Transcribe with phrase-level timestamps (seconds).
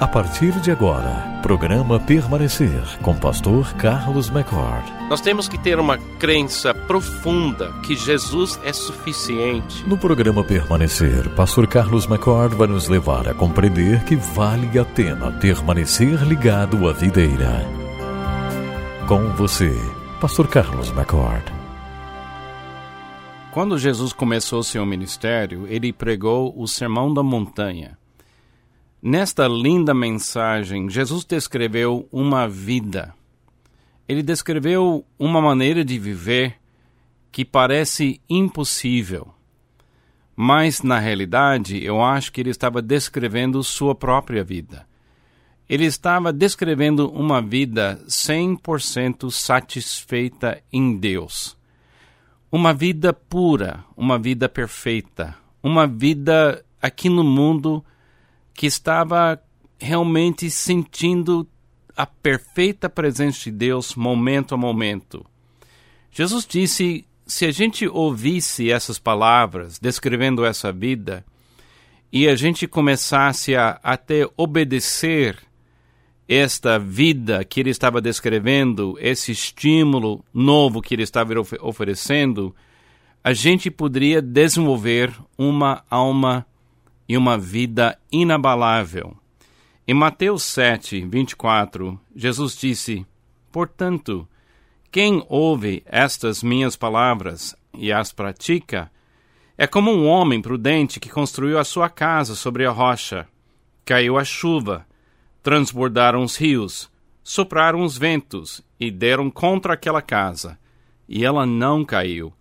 [0.00, 4.92] A partir de agora, programa Permanecer com Pastor Carlos McCord.
[5.10, 9.84] Nós temos que ter uma crença profunda que Jesus é suficiente.
[9.88, 15.32] No programa Permanecer, Pastor Carlos McCord vai nos levar a compreender que vale a pena
[15.32, 17.66] permanecer ligado à videira.
[19.08, 19.76] Com você,
[20.20, 21.52] Pastor Carlos McCord.
[23.50, 27.98] Quando Jesus começou seu ministério, ele pregou o Sermão da Montanha.
[29.00, 33.14] Nesta linda mensagem, Jesus descreveu uma vida.
[34.08, 36.56] Ele descreveu uma maneira de viver
[37.30, 39.28] que parece impossível.
[40.34, 44.84] Mas, na realidade, eu acho que ele estava descrevendo sua própria vida.
[45.68, 51.56] Ele estava descrevendo uma vida 100% satisfeita em Deus.
[52.50, 57.84] Uma vida pura, uma vida perfeita, uma vida aqui no mundo
[58.58, 59.40] que estava
[59.78, 61.48] realmente sentindo
[61.96, 65.24] a perfeita presença de Deus momento a momento.
[66.10, 71.24] Jesus disse: se a gente ouvisse essas palavras descrevendo essa vida
[72.12, 75.38] e a gente começasse a até obedecer
[76.26, 82.52] esta vida que ele estava descrevendo, esse estímulo novo que ele estava oferecendo,
[83.22, 86.44] a gente poderia desenvolver uma alma
[87.08, 89.16] e uma vida inabalável.
[89.86, 93.06] Em Mateus 7, 24, Jesus disse:
[93.50, 94.28] Portanto,
[94.90, 98.90] quem ouve estas minhas palavras e as pratica,
[99.56, 103.26] é como um homem prudente que construiu a sua casa sobre a rocha.
[103.84, 104.86] Caiu a chuva,
[105.42, 106.90] transbordaram os rios,
[107.24, 110.58] sopraram os ventos e deram contra aquela casa.
[111.08, 112.32] E ela não caiu,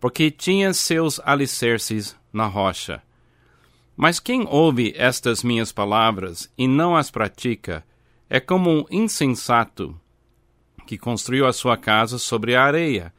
[0.00, 3.02] porque tinha seus alicerces na rocha.
[3.96, 7.84] Mas quem ouve estas minhas palavras e não as pratica
[8.28, 9.98] é como um insensato
[10.86, 13.12] que construiu a sua casa sobre a areia.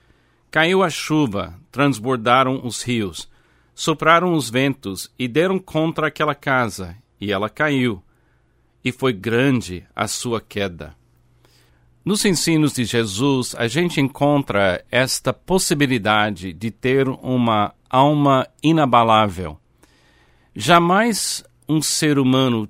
[0.52, 3.30] Caiu a chuva, transbordaram os rios,
[3.74, 8.04] sopraram os ventos e deram contra aquela casa, e ela caiu,
[8.84, 10.96] e foi grande a sua queda.
[12.04, 19.60] Nos ensinos de Jesus, a gente encontra esta possibilidade de ter uma alma inabalável
[20.58, 22.70] Jamais um ser humano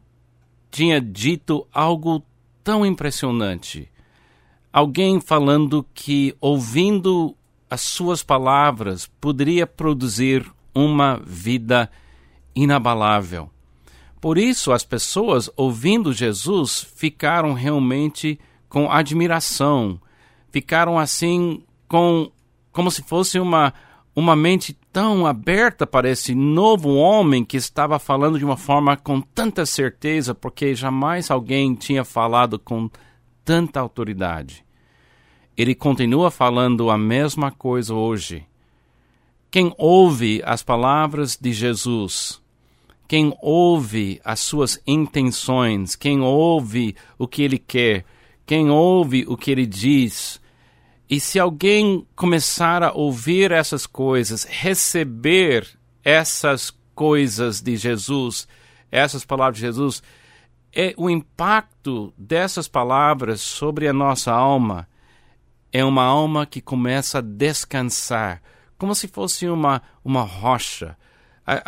[0.71, 2.23] tinha dito algo
[2.63, 3.87] tão impressionante.
[4.73, 7.35] Alguém falando que, ouvindo
[7.69, 11.87] as suas palavras, poderia produzir uma vida
[12.55, 13.51] inabalável.
[14.19, 20.01] Por isso, as pessoas, ouvindo Jesus, ficaram realmente com admiração,
[20.49, 22.31] ficaram assim com
[22.71, 23.71] como se fosse uma
[24.15, 29.19] uma mente tão aberta para esse novo homem que estava falando de uma forma com
[29.19, 32.89] tanta certeza, porque jamais alguém tinha falado com
[33.43, 34.63] tanta autoridade.
[35.57, 38.45] Ele continua falando a mesma coisa hoje.
[39.51, 42.41] Quem ouve as palavras de Jesus,
[43.05, 48.05] quem ouve as suas intenções, quem ouve o que ele quer,
[48.45, 50.39] quem ouve o que ele diz,
[51.09, 55.67] e se alguém começar a ouvir essas coisas, receber
[56.03, 58.47] essas coisas de Jesus,
[58.91, 60.01] essas palavras de Jesus,
[60.73, 64.87] é o impacto dessas palavras sobre a nossa alma
[65.75, 68.41] é uma alma que começa a descansar,
[68.77, 70.97] como se fosse uma, uma rocha.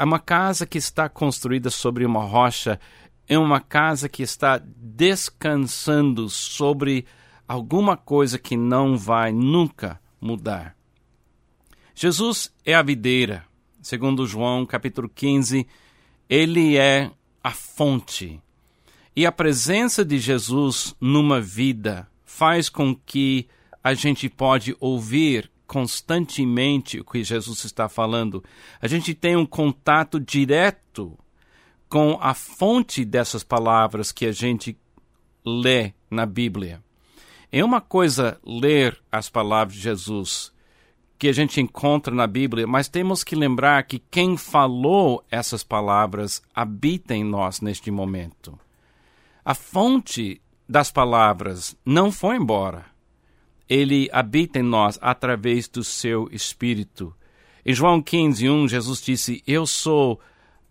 [0.02, 2.80] Uma casa que está construída sobre uma rocha
[3.28, 7.06] é uma casa que está descansando sobre
[7.47, 10.75] alguma coisa que não vai nunca mudar.
[11.96, 13.46] Jesus é a videira.
[13.81, 15.66] Segundo João, capítulo 15,
[16.30, 17.09] ele é
[17.44, 18.41] a fonte.
[19.16, 23.47] E a presença de Jesus numa vida faz com que
[23.84, 28.44] a gente pode ouvir constantemente o que Jesus está falando.
[28.81, 31.18] A gente tem um contato direto
[31.90, 34.78] com a fonte dessas palavras que a gente
[35.46, 36.84] lê na Bíblia.
[37.49, 40.52] É uma coisa ler as palavras de Jesus
[41.17, 46.41] que a gente encontra na Bíblia, mas temos que lembrar que quem falou essas palavras
[46.53, 48.59] habita em nós neste momento.
[49.44, 52.85] A fonte das palavras não foi embora.
[53.67, 57.16] Ele habita em nós através do seu Espírito.
[57.66, 60.20] Em João 15, 1, Jesus disse: Eu sou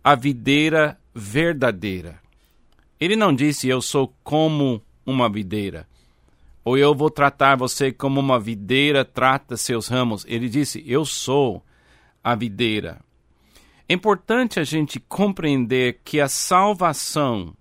[0.04, 2.20] a videira verdadeira.
[3.00, 5.86] Ele não disse: Eu sou como uma videira
[6.66, 10.24] ou eu vou tratar você como uma videira trata seus ramos.
[10.26, 11.64] Ele disse: Eu sou
[12.24, 13.00] a videira.
[13.88, 17.54] É importante a gente compreender que a salvação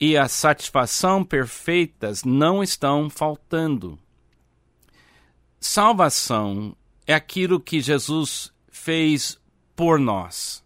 [0.00, 3.96] e a satisfação perfeitas não estão faltando.
[5.60, 6.76] Salvação
[7.06, 9.38] é aquilo que Jesus fez
[9.76, 10.64] por nós.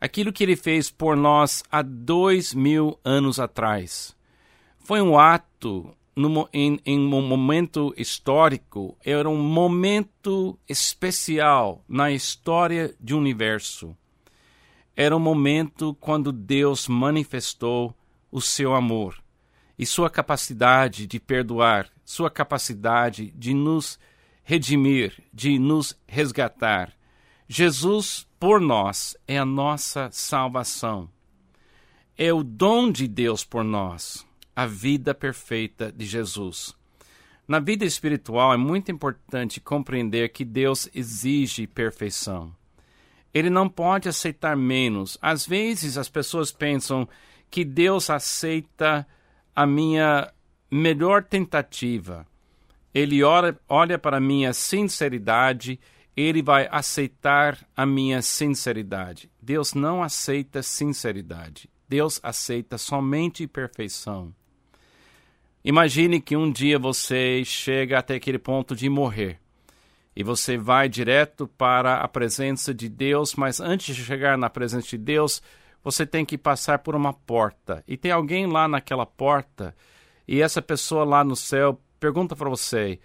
[0.00, 4.16] Aquilo que ele fez por nós há dois mil anos atrás.
[4.78, 12.94] Foi um ato no, em, em um momento histórico, era um momento especial na história
[13.00, 13.96] do universo.
[14.94, 17.96] Era um momento quando Deus manifestou
[18.30, 19.22] o seu amor
[19.78, 23.98] e sua capacidade de perdoar, sua capacidade de nos
[24.44, 26.92] redimir, de nos resgatar.
[27.48, 31.08] Jesus, por nós, é a nossa salvação.
[32.16, 36.74] É o dom de Deus por nós, a vida perfeita de Jesus.
[37.46, 42.54] Na vida espiritual é muito importante compreender que Deus exige perfeição.
[43.34, 45.18] Ele não pode aceitar menos.
[45.20, 47.08] Às vezes as pessoas pensam
[47.50, 49.06] que Deus aceita
[49.54, 50.32] a minha
[50.70, 52.26] melhor tentativa.
[52.94, 55.80] Ele olha para a minha sinceridade,
[56.14, 59.30] ele vai aceitar a minha sinceridade.
[59.40, 61.70] Deus não aceita sinceridade.
[61.88, 64.34] Deus aceita somente perfeição.
[65.64, 69.38] Imagine que um dia você chega até aquele ponto de morrer
[70.14, 74.88] e você vai direto para a presença de Deus, mas antes de chegar na presença
[74.88, 75.40] de Deus,
[75.82, 77.82] você tem que passar por uma porta.
[77.86, 79.74] E tem alguém lá naquela porta,
[80.26, 82.98] e essa pessoa lá no céu pergunta para você: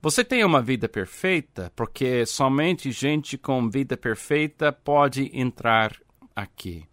[0.00, 1.72] Você tem uma vida perfeita?
[1.76, 5.92] Porque somente gente com vida perfeita pode entrar
[6.34, 6.84] aqui.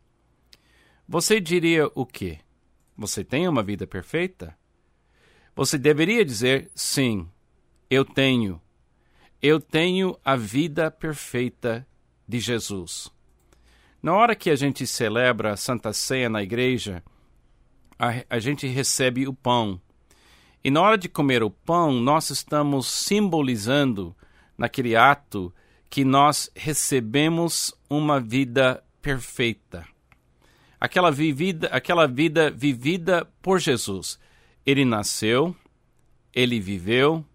[1.08, 2.40] Você diria o quê?
[2.98, 4.56] Você tem uma vida perfeita?
[5.56, 7.28] Você deveria dizer: Sim,
[7.90, 8.62] eu tenho.
[9.42, 11.86] Eu tenho a vida perfeita
[12.28, 13.12] de Jesus.
[14.02, 17.04] Na hora que a gente celebra a Santa Ceia na igreja,
[18.00, 19.80] a, a gente recebe o pão.
[20.64, 24.16] E na hora de comer o pão, nós estamos simbolizando,
[24.58, 25.54] naquele ato,
[25.90, 29.86] que nós recebemos uma vida perfeita.
[30.80, 34.20] Aquela, vivida, aquela vida vivida por Jesus.
[34.66, 35.56] Ele nasceu,
[36.34, 37.26] ele viveu,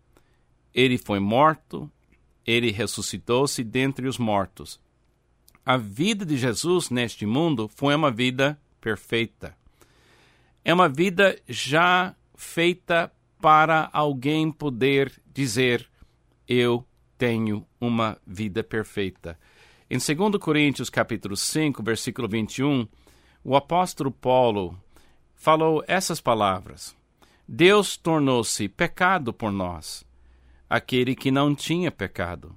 [0.75, 1.91] ele foi morto,
[2.47, 4.81] ele ressuscitou-se dentre os mortos
[5.69, 9.55] a vida de Jesus neste mundo foi uma vida perfeita.
[10.65, 15.87] É uma vida já feita para alguém poder dizer:
[16.49, 16.87] Eu
[17.19, 19.39] tenho uma vida perfeita.
[19.91, 22.89] Em 2 Coríntios capítulo 5, versículo 21,
[23.45, 24.75] o apóstolo Paulo
[25.35, 26.97] falou essas palavras:
[27.51, 30.05] Deus tornou-se pecado por nós,
[30.69, 32.55] aquele que não tinha pecado,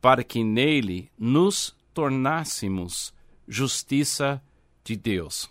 [0.00, 3.12] para que nele nos tornássemos
[3.48, 4.40] justiça
[4.84, 5.50] de Deus.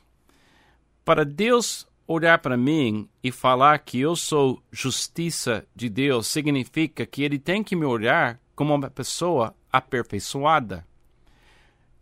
[1.04, 7.22] Para Deus olhar para mim e falar que eu sou justiça de Deus significa que
[7.22, 10.88] ele tem que me olhar como uma pessoa aperfeiçoada.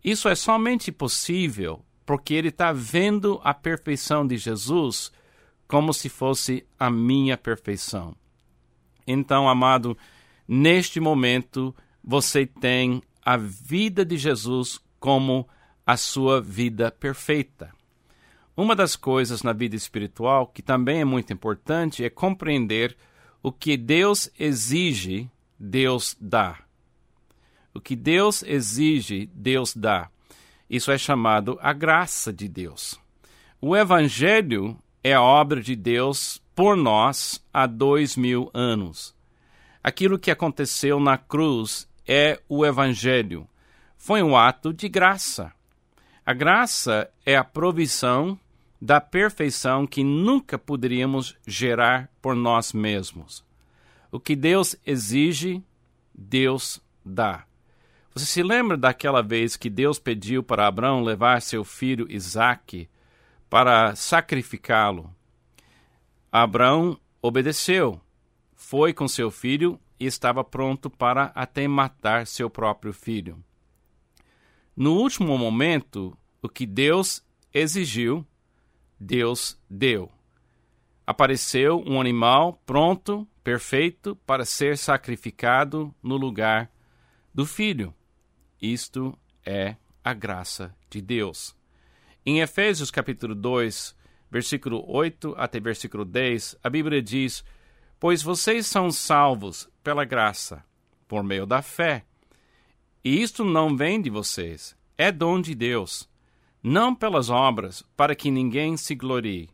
[0.02, 5.12] Isso é somente possível porque ele está vendo a perfeição de Jesus
[5.68, 8.16] como se fosse a minha perfeição.
[9.06, 9.96] Então, amado,
[10.48, 15.46] neste momento você tem a vida de Jesus como
[15.86, 17.70] a sua vida perfeita.
[18.56, 22.96] Uma das coisas na vida espiritual que também é muito importante é compreender
[23.42, 26.58] o que Deus exige, Deus dá.
[27.72, 30.10] O que Deus exige, Deus dá.
[30.68, 32.98] Isso é chamado a graça de Deus.
[33.60, 34.76] O Evangelho
[35.08, 39.14] é obra de Deus por nós há dois mil anos.
[39.82, 43.48] Aquilo que aconteceu na cruz é o Evangelho.
[43.96, 45.52] Foi um ato de graça.
[46.26, 48.38] A graça é a provisão
[48.80, 53.44] da perfeição que nunca poderíamos gerar por nós mesmos.
[54.12, 55.62] O que Deus exige,
[56.14, 57.44] Deus dá.
[58.14, 62.88] Você se lembra daquela vez que Deus pediu para Abraão levar seu filho Isaque
[63.48, 65.14] para sacrificá-lo?
[66.30, 68.00] Abraão obedeceu,
[68.54, 73.42] foi com seu filho e estava pronto para até matar seu próprio filho.
[74.76, 78.24] No último momento, o que Deus exigiu,
[79.00, 80.10] Deus deu.
[81.06, 86.70] Apareceu um animal pronto, perfeito, para ser sacrificado no lugar
[87.34, 87.94] do filho.
[88.60, 91.57] Isto é a graça de Deus.
[92.26, 93.96] Em Efésios capítulo 2,
[94.30, 97.44] versículo 8 até versículo 10, a Bíblia diz:
[97.98, 100.64] Pois vocês são salvos pela graça,
[101.06, 102.04] por meio da fé.
[103.04, 106.08] E isto não vem de vocês, é dom de Deus,
[106.62, 109.48] não pelas obras, para que ninguém se glorie.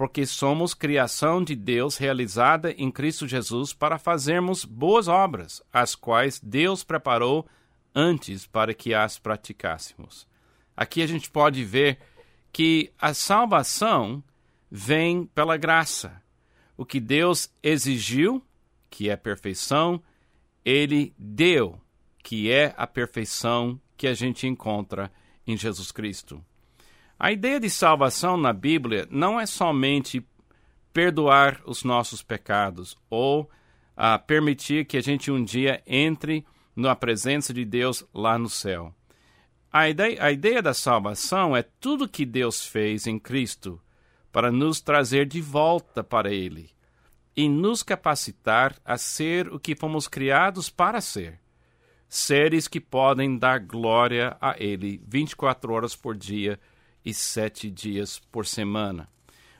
[0.00, 6.40] porque somos criação de Deus realizada em Cristo Jesus para fazermos boas obras, as quais
[6.42, 7.46] Deus preparou
[7.94, 10.26] antes para que as praticássemos.
[10.76, 11.98] Aqui a gente pode ver
[12.52, 14.22] que a salvação
[14.70, 16.22] vem pela graça.
[16.76, 18.42] O que Deus exigiu,
[18.88, 20.02] que é perfeição,
[20.64, 21.80] ele deu,
[22.22, 25.12] que é a perfeição que a gente encontra
[25.46, 26.44] em Jesus Cristo.
[27.18, 30.26] A ideia de salvação na Bíblia não é somente
[30.92, 37.52] perdoar os nossos pecados ou uh, permitir que a gente um dia entre na presença
[37.52, 38.94] de Deus lá no céu.
[39.72, 43.80] A ideia, a ideia da salvação é tudo que Deus fez em Cristo
[44.32, 46.70] para nos trazer de volta para Ele
[47.36, 51.38] e nos capacitar a ser o que fomos criados para ser.
[52.08, 56.58] Seres que podem dar glória a Ele 24 horas por dia
[57.04, 59.08] e sete dias por semana.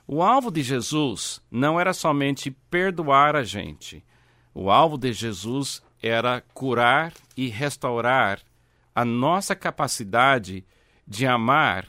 [0.09, 4.05] O alvo de Jesus não era somente perdoar a gente.
[4.53, 8.41] O alvo de Jesus era curar e restaurar
[8.95, 10.65] a nossa capacidade
[11.07, 11.89] de amar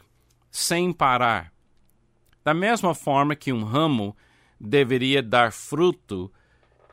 [0.50, 1.52] sem parar.
[2.44, 4.16] Da mesma forma que um ramo
[4.60, 6.32] deveria dar fruto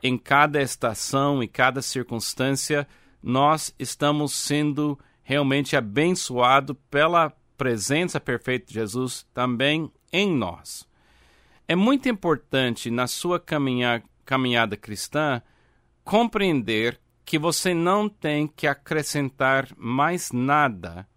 [0.01, 2.87] em cada estação e cada circunstância,
[3.21, 10.87] nós estamos sendo realmente abençoados pela presença perfeita de Jesus também em nós.
[11.67, 15.41] É muito importante na sua caminha, caminhada cristã
[16.03, 16.99] compreender
[17.29, 21.07] que você não tem que acrescentar mais nada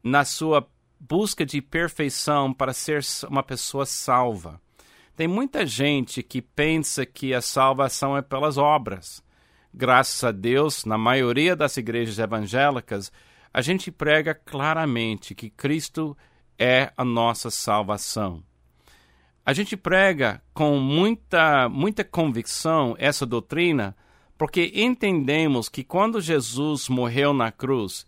[0.00, 0.64] na sua
[1.00, 4.60] busca de perfeição para ser uma pessoa salva.
[5.16, 9.20] Tem muita gente que pensa que a salvação é pelas obras.
[9.74, 13.10] Graças a Deus, na maioria das igrejas evangélicas,
[13.52, 16.16] a gente prega claramente que Cristo
[16.56, 18.40] é a nossa salvação.
[19.44, 23.96] A gente prega com muita, muita convicção essa doutrina
[24.38, 28.06] porque entendemos que quando Jesus morreu na cruz,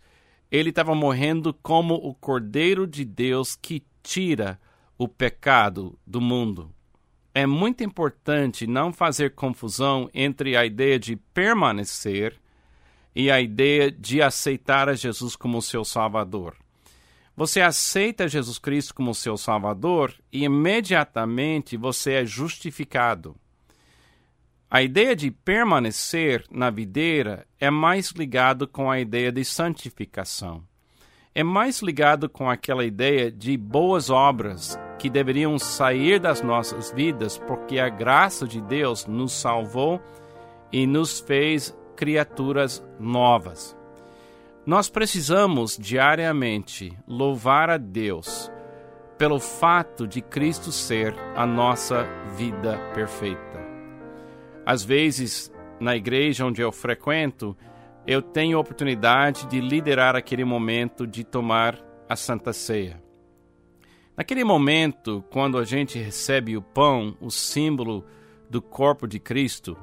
[0.51, 4.59] ele estava morrendo como o Cordeiro de Deus que tira
[4.97, 6.71] o pecado do mundo.
[7.33, 12.35] É muito importante não fazer confusão entre a ideia de permanecer
[13.15, 16.55] e a ideia de aceitar a Jesus como seu Salvador.
[17.35, 23.35] Você aceita Jesus Cristo como seu Salvador e imediatamente você é justificado.
[24.71, 30.63] A ideia de permanecer na videira é mais ligado com a ideia de santificação.
[31.33, 37.35] É mais ligado com aquela ideia de boas obras que deveriam sair das nossas vidas
[37.35, 39.99] porque a graça de Deus nos salvou
[40.71, 43.75] e nos fez criaturas novas.
[44.67, 48.51] Nós precisamos diariamente louvar a Deus
[49.17, 52.03] pelo fato de Cristo ser a nossa
[52.37, 53.68] vida perfeita.
[54.65, 57.55] Às vezes, na igreja onde eu frequento,
[58.05, 63.01] eu tenho a oportunidade de liderar aquele momento de tomar a Santa Ceia.
[64.17, 68.05] Naquele momento, quando a gente recebe o pão, o símbolo
[68.49, 69.77] do corpo de Cristo,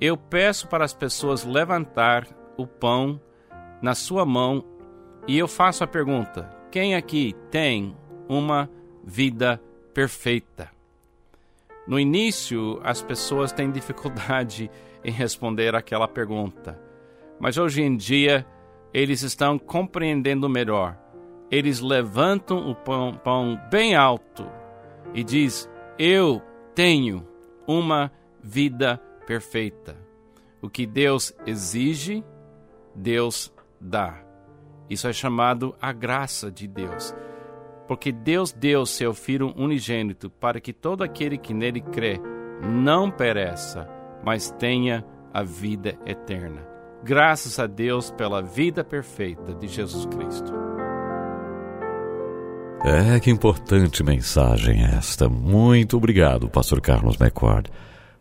[0.00, 3.20] eu peço para as pessoas levantar o pão
[3.82, 4.64] na sua mão
[5.26, 7.96] e eu faço a pergunta: quem aqui tem
[8.28, 8.70] uma
[9.04, 9.60] vida
[9.92, 10.77] perfeita?
[11.88, 14.70] No início, as pessoas têm dificuldade
[15.02, 16.80] em responder aquela pergunta,
[17.40, 18.46] mas hoje em dia
[18.94, 20.96] eles estão compreendendo melhor.
[21.50, 24.46] Eles levantam o pão, pão bem alto
[25.12, 25.68] e diz:
[25.98, 26.42] Eu
[26.74, 27.26] tenho
[27.66, 29.94] uma vida perfeita perfeita.
[30.62, 32.24] O que Deus exige,
[32.94, 34.24] Deus dá.
[34.88, 37.14] Isso é chamado a graça de Deus.
[37.88, 42.20] Porque Deus deu seu Filho unigênito para que todo aquele que nele crê
[42.62, 43.88] não pereça,
[44.22, 46.66] mas tenha a vida eterna.
[47.02, 50.52] Graças a Deus pela vida perfeita de Jesus Cristo.
[52.84, 55.28] É que importante mensagem esta.
[55.28, 57.70] Muito obrigado, Pastor Carlos McCord.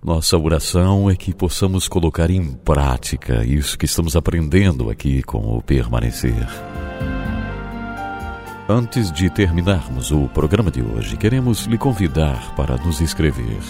[0.04, 5.62] Nossa oração é que possamos colocar em prática isso que estamos aprendendo aqui com o
[5.62, 6.48] permanecer.
[8.70, 13.62] Antes de terminarmos o programa de hoje, queremos lhe convidar para nos escrever.